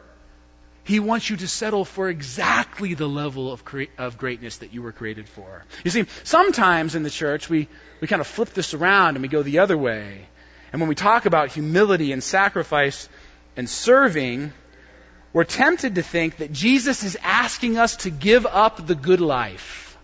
[0.84, 4.82] He wants you to settle for exactly the level of, cre- of greatness that you
[4.82, 5.64] were created for.
[5.84, 7.68] You see, sometimes in the church we,
[8.00, 10.26] we kind of flip this around and we go the other way.
[10.72, 13.08] And when we talk about humility and sacrifice
[13.56, 14.52] and serving,
[15.32, 19.96] we're tempted to think that Jesus is asking us to give up the good life.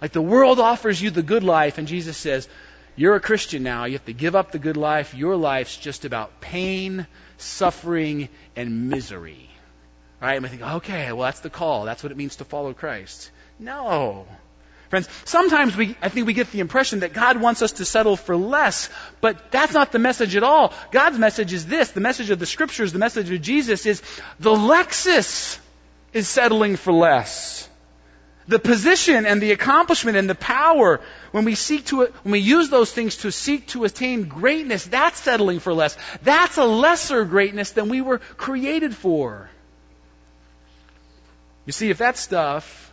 [0.00, 2.48] Like the world offers you the good life, and Jesus says,
[2.94, 3.86] You're a Christian now.
[3.86, 5.14] You have to give up the good life.
[5.14, 7.06] Your life's just about pain,
[7.36, 9.50] suffering, and misery.
[10.20, 10.34] Right?
[10.34, 11.84] And we think, okay, well, that's the call.
[11.84, 13.30] That's what it means to follow Christ.
[13.58, 14.26] No.
[14.88, 18.16] Friends, sometimes we, I think we get the impression that God wants us to settle
[18.16, 18.88] for less,
[19.20, 20.72] but that's not the message at all.
[20.90, 21.90] God's message is this.
[21.90, 24.02] The message of the scriptures, the message of Jesus is
[24.40, 25.58] the Lexus
[26.14, 27.68] is settling for less.
[28.48, 31.00] The position and the accomplishment and the power,
[31.32, 35.20] when we seek to, when we use those things to seek to attain greatness, that's
[35.20, 35.98] settling for less.
[36.22, 39.50] That's a lesser greatness than we were created for.
[41.68, 42.90] You see, if that stuff,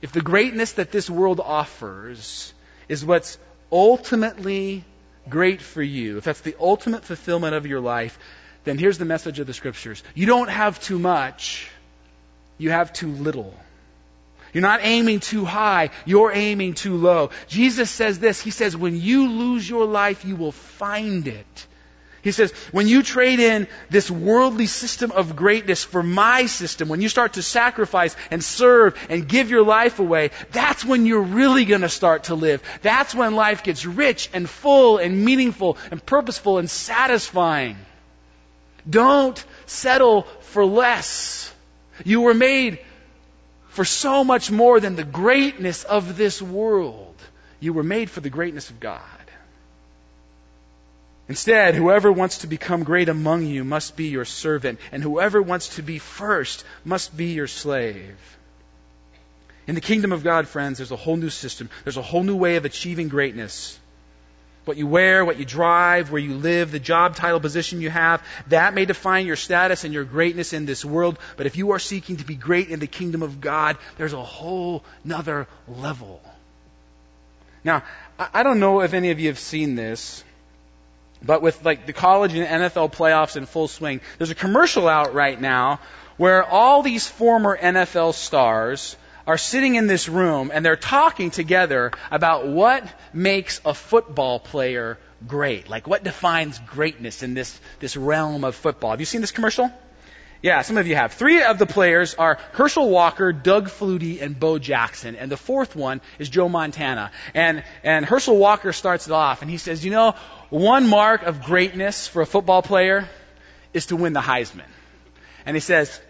[0.00, 2.54] if the greatness that this world offers
[2.88, 3.36] is what's
[3.70, 4.84] ultimately
[5.28, 8.18] great for you, if that's the ultimate fulfillment of your life,
[8.64, 10.02] then here's the message of the scriptures.
[10.14, 11.68] You don't have too much,
[12.56, 13.52] you have too little.
[14.54, 17.32] You're not aiming too high, you're aiming too low.
[17.48, 21.66] Jesus says this He says, when you lose your life, you will find it.
[22.24, 27.02] He says, when you trade in this worldly system of greatness for my system, when
[27.02, 31.66] you start to sacrifice and serve and give your life away, that's when you're really
[31.66, 32.62] going to start to live.
[32.80, 37.76] That's when life gets rich and full and meaningful and purposeful and satisfying.
[38.88, 41.52] Don't settle for less.
[42.06, 42.78] You were made
[43.68, 47.16] for so much more than the greatness of this world.
[47.60, 49.00] You were made for the greatness of God.
[51.28, 55.76] Instead, whoever wants to become great among you must be your servant, and whoever wants
[55.76, 58.16] to be first must be your slave.
[59.66, 61.70] In the kingdom of God, friends, there's a whole new system.
[61.84, 63.78] There's a whole new way of achieving greatness.
[64.66, 68.22] What you wear, what you drive, where you live, the job title position you have,
[68.48, 71.18] that may define your status and your greatness in this world.
[71.36, 74.22] But if you are seeking to be great in the kingdom of God, there's a
[74.22, 76.22] whole nother level.
[77.62, 77.82] Now,
[78.18, 80.22] I don't know if any of you have seen this,
[81.22, 85.14] but with like the college and NFL playoffs in full swing, there's a commercial out
[85.14, 85.80] right now
[86.16, 88.96] where all these former NFL stars
[89.26, 94.98] are sitting in this room and they're talking together about what makes a football player
[95.26, 95.68] great.
[95.68, 98.90] Like what defines greatness in this, this realm of football.
[98.90, 99.70] Have you seen this commercial?
[100.42, 101.14] Yeah, some of you have.
[101.14, 105.16] Three of the players are Herschel Walker, Doug Flutie, and Bo Jackson.
[105.16, 107.12] And the fourth one is Joe Montana.
[107.32, 110.14] And, and Herschel Walker starts it off and he says, you know,
[110.54, 113.08] one mark of greatness for a football player
[113.72, 114.70] is to win the Heisman.
[115.44, 116.00] And he says,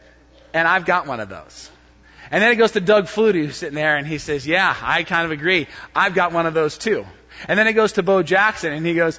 [0.53, 1.71] and I've got one of those.
[2.31, 5.05] And then it goes to Doug Flutie who's sitting there and he says, yeah, I
[5.05, 5.67] kind of agree.
[5.97, 7.07] I've got one of those too.
[7.49, 9.19] And then it goes to Bo Jackson and he goes,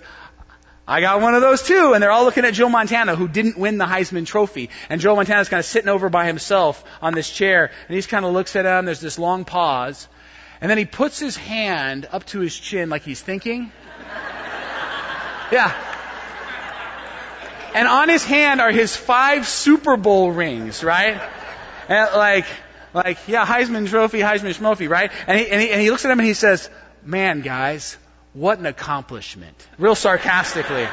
[0.88, 1.94] I got one of those too.
[1.94, 4.70] And they're all looking at Joe Montana, who didn't win the Heisman Trophy.
[4.90, 7.66] And Joe Montana's kind of sitting over by himself on this chair.
[7.66, 8.86] And he just kind of looks at him.
[8.86, 10.08] There's this long pause.
[10.62, 13.72] And then he puts his hand up to his chin like he's thinking.
[15.52, 15.74] Yeah.
[17.76, 21.22] And on his hand are his five Super Bowl rings, right?
[21.90, 22.46] And like,
[22.94, 25.12] like, yeah, Heisman Trophy, Heisman Schmophy, right?
[25.28, 26.70] And he, and, he, and he looks at him and he says,
[27.04, 27.98] man, guys,
[28.34, 29.56] what an accomplishment.
[29.78, 30.88] Real sarcastically.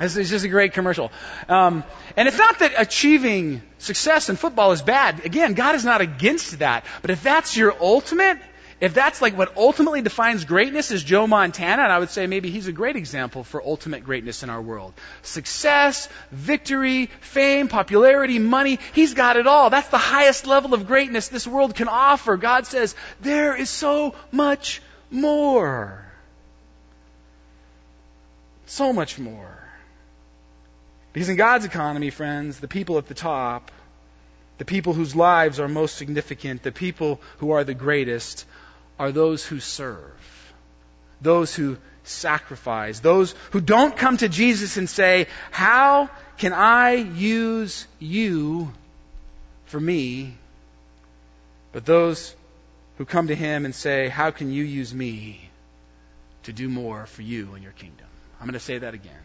[0.00, 1.12] Is just a great commercial.
[1.48, 1.84] Um,
[2.16, 5.26] and it's not that achieving success in football is bad.
[5.26, 6.86] Again, God is not against that.
[7.02, 8.38] But if that's your ultimate,
[8.80, 12.50] if that's like what ultimately defines greatness is Joe Montana, and I would say maybe
[12.50, 14.94] he's a great example for ultimate greatness in our world.
[15.22, 19.68] Success, victory, fame, popularity, money, he's got it all.
[19.68, 22.38] That's the highest level of greatness this world can offer.
[22.38, 26.02] God says, there is so much more.
[28.64, 29.58] So much more.
[31.12, 33.70] Because in God's economy, friends, the people at the top,
[34.58, 38.46] the people whose lives are most significant, the people who are the greatest,
[39.00, 40.52] are those who serve,
[41.22, 47.86] those who sacrifice, those who don't come to Jesus and say, How can I use
[47.98, 48.70] you
[49.64, 50.36] for me?
[51.72, 52.36] But those
[52.98, 55.48] who come to Him and say, How can you use me
[56.42, 58.06] to do more for you and your kingdom?
[58.38, 59.24] I'm going to say that again.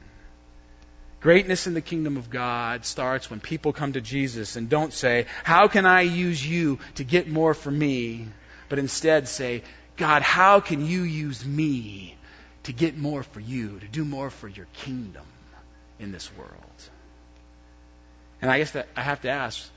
[1.19, 5.25] Greatness in the kingdom of God starts when people come to Jesus and don't say,
[5.43, 8.27] How can I use you to get more for me?
[8.69, 9.63] But instead say,
[9.97, 12.17] God, how can you use me
[12.63, 15.25] to get more for you, to do more for your kingdom
[15.99, 16.89] in this world?
[18.41, 19.69] And I guess that I have to ask,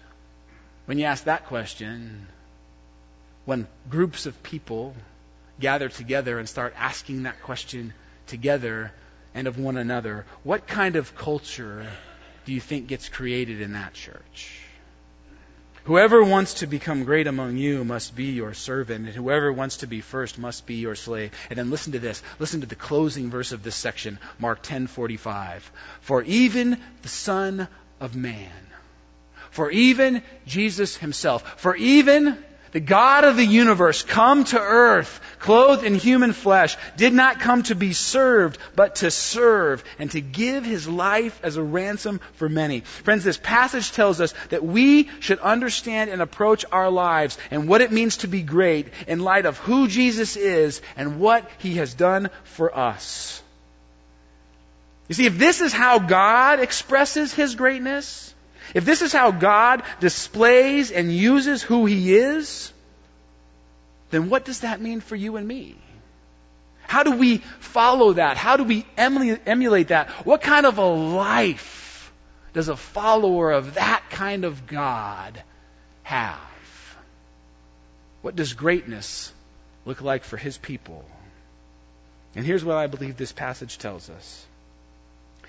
[0.86, 2.26] when you ask that question,
[3.44, 4.94] when groups of people
[5.60, 7.92] gather together and start asking that question
[8.26, 8.92] together
[9.34, 11.86] and of one another, what kind of culture
[12.44, 14.67] do you think gets created in that church?
[15.88, 19.86] Whoever wants to become great among you must be your servant, and whoever wants to
[19.86, 21.32] be first must be your slave.
[21.48, 22.22] And then listen to this.
[22.38, 25.62] Listen to the closing verse of this section, Mark 10:45.
[26.02, 27.68] For even the Son
[28.00, 28.52] of Man,
[29.50, 32.36] for even Jesus himself, for even
[32.72, 37.62] the God of the universe, come to earth, clothed in human flesh, did not come
[37.64, 42.48] to be served, but to serve and to give his life as a ransom for
[42.48, 42.80] many.
[42.80, 47.80] Friends, this passage tells us that we should understand and approach our lives and what
[47.80, 51.94] it means to be great in light of who Jesus is and what he has
[51.94, 53.42] done for us.
[55.08, 58.34] You see, if this is how God expresses his greatness,
[58.74, 62.72] if this is how God displays and uses who He is,
[64.10, 65.76] then what does that mean for you and me?
[66.82, 68.36] How do we follow that?
[68.36, 70.08] How do we emulate that?
[70.26, 72.10] What kind of a life
[72.54, 75.42] does a follower of that kind of God
[76.02, 76.38] have?
[78.22, 79.32] What does greatness
[79.84, 81.04] look like for His people?
[82.34, 84.46] And here's what I believe this passage tells us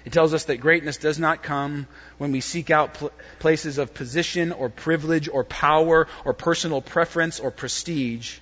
[0.06, 1.88] it tells us that greatness does not come
[2.18, 7.40] when we seek out pl- places of position or privilege or power or personal preference
[7.40, 8.40] or prestige.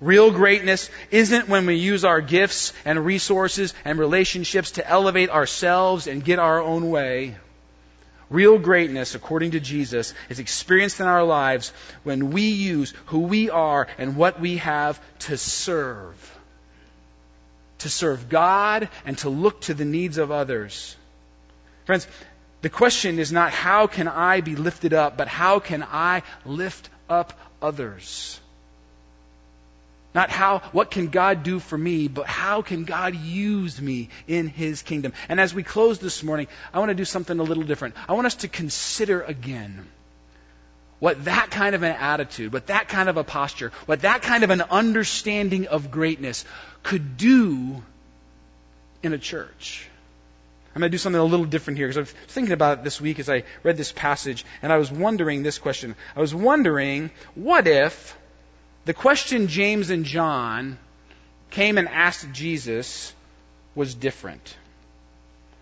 [0.00, 6.06] Real greatness isn't when we use our gifts and resources and relationships to elevate ourselves
[6.06, 7.36] and get our own way.
[8.30, 11.72] Real greatness, according to Jesus, is experienced in our lives
[12.04, 16.37] when we use who we are and what we have to serve.
[17.78, 20.96] To serve God and to look to the needs of others.
[21.84, 22.06] Friends,
[22.60, 26.88] the question is not how can I be lifted up, but how can I lift
[27.08, 28.40] up others?
[30.14, 34.48] Not how, what can God do for me, but how can God use me in
[34.48, 35.12] His kingdom?
[35.28, 37.94] And as we close this morning, I want to do something a little different.
[38.08, 39.86] I want us to consider again
[41.00, 44.44] what that kind of an attitude, what that kind of a posture, what that kind
[44.44, 46.44] of an understanding of greatness
[46.82, 47.82] could do
[49.02, 49.88] in a church.
[50.74, 52.84] I'm going to do something a little different here because I was thinking about it
[52.84, 55.94] this week as I read this passage, and I was wondering this question.
[56.14, 58.16] I was wondering, what if
[58.84, 60.78] the question James and John
[61.50, 63.12] came and asked Jesus
[63.74, 64.56] was different.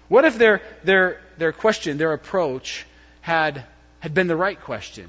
[0.09, 2.87] What if their, their, their question, their approach,
[3.20, 3.64] had,
[4.01, 5.09] had been the right question?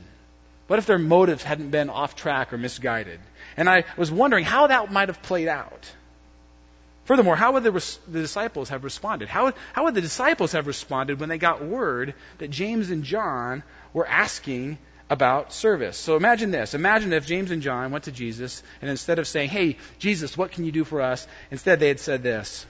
[0.67, 3.19] What if their motives hadn't been off track or misguided?
[3.55, 5.89] And I was wondering how that might have played out.
[7.05, 9.29] Furthermore, how would the, the, disciples have responded?
[9.29, 13.63] How, how would the disciples have responded when they got word that James and John
[13.93, 14.77] were asking
[15.09, 15.97] about service.
[15.97, 16.73] So imagine this.
[16.73, 20.51] Imagine if James and John went to Jesus and instead of saying, Hey, Jesus, what
[20.51, 21.27] can you do for us?
[21.51, 22.65] Instead they had said this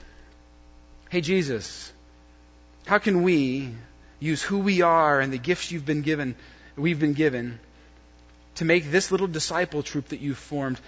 [1.10, 1.92] Hey, Jesus,
[2.86, 3.74] how can we
[4.20, 6.34] use who we are and the gifts you've been given,
[6.76, 7.58] we've been given,
[8.58, 10.80] to make this little disciple troop that you've formed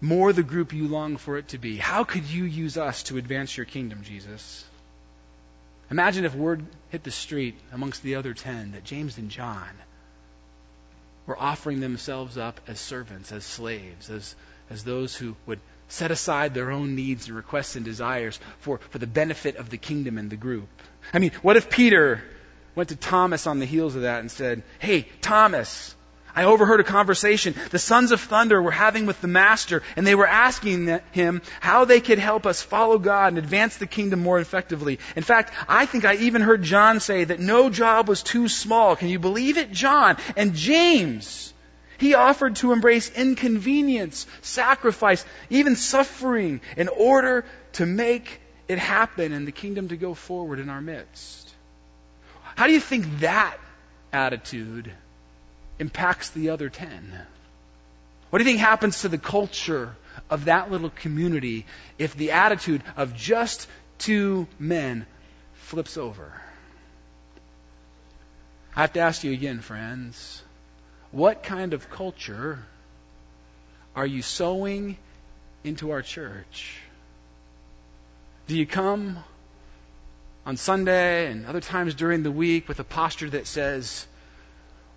[0.00, 1.76] more the group you long for it to be?
[1.76, 4.64] How could you use us to advance your kingdom, Jesus?
[5.90, 9.68] Imagine if word hit the street amongst the other ten that James and John
[11.26, 14.36] were offering themselves up as servants, as slaves, as,
[14.70, 15.58] as those who would
[15.88, 19.76] set aside their own needs and requests and desires for, for the benefit of the
[19.76, 20.68] kingdom and the group.
[21.12, 22.22] I mean, what if Peter
[22.76, 25.96] went to Thomas on the heels of that and said, Hey, Thomas,
[26.36, 30.14] I overheard a conversation the sons of thunder were having with the master, and they
[30.14, 34.38] were asking him how they could help us follow God and advance the kingdom more
[34.38, 34.98] effectively.
[35.16, 38.96] In fact, I think I even heard John say that no job was too small.
[38.96, 39.72] Can you believe it?
[39.72, 41.54] John and James.
[41.98, 49.46] He offered to embrace inconvenience, sacrifice, even suffering in order to make it happen and
[49.46, 51.50] the kingdom to go forward in our midst.
[52.56, 53.56] How do you think that
[54.12, 54.92] attitude
[55.78, 57.12] impacts the other 10?
[58.30, 59.96] What do you think happens to the culture
[60.30, 61.66] of that little community
[61.98, 63.68] if the attitude of just
[63.98, 65.06] two men
[65.54, 66.32] flips over?
[68.74, 70.42] I have to ask you again, friends.
[71.10, 72.58] What kind of culture
[73.94, 74.98] are you sowing
[75.64, 76.78] into our church?
[78.48, 79.18] Do you come
[80.44, 84.06] on Sunday and other times during the week with a posture that says,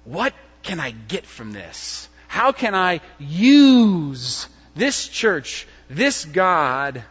[0.03, 0.33] What
[0.63, 2.09] can I get from this?
[2.27, 7.03] How can I use this church, this God,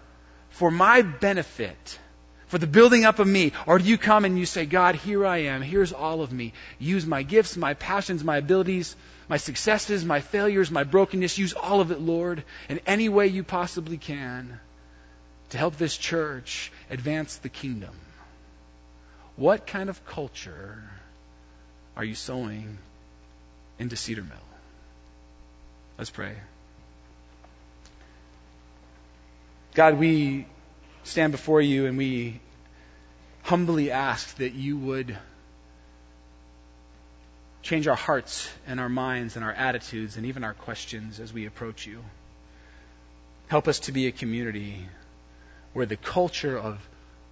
[0.50, 1.98] for my benefit,
[2.46, 3.52] for the building up of me?
[3.66, 6.52] Or do you come and you say, God, here I am, here's all of me.
[6.78, 8.94] Use my gifts, my passions, my abilities,
[9.28, 11.36] my successes, my failures, my brokenness.
[11.36, 14.60] Use all of it, Lord, in any way you possibly can
[15.50, 17.94] to help this church advance the kingdom.
[19.36, 20.82] What kind of culture
[21.96, 22.78] are you sowing
[23.78, 24.36] into Cedar Mill.
[25.96, 26.34] Let's pray.
[29.74, 30.46] God, we
[31.04, 32.40] stand before you and we
[33.42, 35.16] humbly ask that you would
[37.62, 41.46] change our hearts and our minds and our attitudes and even our questions as we
[41.46, 42.02] approach you.
[43.48, 44.86] Help us to be a community
[45.72, 46.78] where the culture of,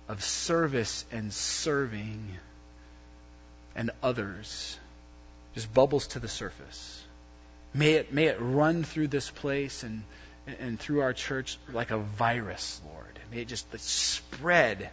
[0.09, 2.37] of service and serving
[3.75, 4.79] and others
[5.57, 7.03] just bubbles to the surface.
[7.73, 10.03] May it, may it run through this place and,
[10.61, 13.19] and through our church like a virus, Lord.
[13.33, 14.91] May it just spread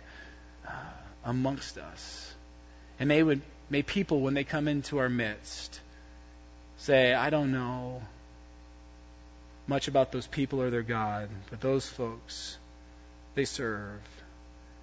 [0.65, 0.71] uh,
[1.25, 2.33] amongst us.
[2.97, 5.81] And may, would, may people, when they come into our midst,
[6.77, 8.01] say, I don't know
[9.67, 12.57] much about those people or their God, but those folks,
[13.35, 13.99] they serve.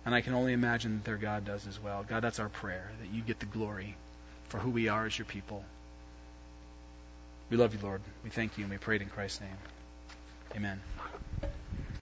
[0.04, 2.04] And I can only imagine that their God does as well.
[2.06, 3.96] God, that's our prayer, that you get the glory
[4.50, 5.64] for who we are as your people.
[7.50, 8.02] We love you, Lord.
[8.22, 9.56] We thank you, and we pray it in Christ's name.
[10.56, 10.80] Amen.